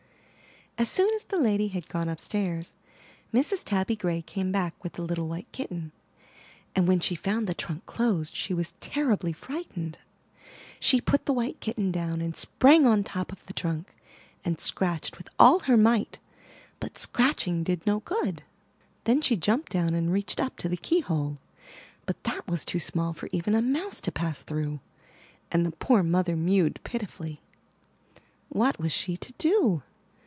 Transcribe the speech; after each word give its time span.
As 0.77 0.89
soon 0.89 1.09
as 1.13 1.21
the 1.23 1.37
lady 1.37 1.67
had 1.67 1.87
gone 1.89 2.09
upstairs, 2.09 2.73
Mrs. 3.31 3.63
Tabby 3.63 3.95
Gray 3.95 4.23
came 4.23 4.51
back, 4.51 4.73
with 4.83 4.93
the 4.93 5.03
little 5.03 5.27
white 5.27 5.45
kitten; 5.51 5.91
and 6.75 6.87
when 6.87 6.99
she 6.99 7.13
found 7.13 7.45
the 7.45 7.53
trunk 7.53 7.85
closed, 7.85 8.35
she 8.35 8.51
was 8.51 8.71
terribly 8.79 9.31
frightened. 9.31 9.99
She 10.79 10.99
put 10.99 11.27
the 11.27 11.33
white 11.33 11.59
kitten 11.59 11.91
down 11.91 12.19
and 12.19 12.35
sprang 12.35 12.87
on 12.87 13.03
top 13.03 13.31
of 13.31 13.45
the 13.45 13.53
trunk 13.53 13.93
and 14.43 14.59
scratched 14.59 15.19
with 15.19 15.29
all 15.37 15.59
her 15.59 15.77
might, 15.77 16.17
but 16.79 16.97
scratching 16.97 17.61
did 17.63 17.85
no 17.85 17.99
good. 17.99 18.41
Then 19.03 19.21
she 19.21 19.35
jumped 19.35 19.71
down 19.71 19.93
and 19.93 20.11
reached 20.11 20.39
up 20.39 20.57
to 20.57 20.69
the 20.69 20.77
keyhole, 20.77 21.37
but 22.07 22.23
that 22.23 22.47
was 22.47 22.65
too 22.65 22.79
small 22.79 23.13
for 23.13 23.29
even 23.31 23.53
a 23.53 23.61
mouse 23.61 24.01
to 24.01 24.11
pass 24.11 24.41
through, 24.41 24.79
and 25.51 25.63
the 25.63 25.71
poor 25.73 26.01
mother 26.01 26.35
mewed 26.35 26.79
pitifully. 26.83 27.39
What 28.49 28.79
was 28.79 28.91
she 28.91 29.15
to 29.15 29.31
do? 29.33 29.83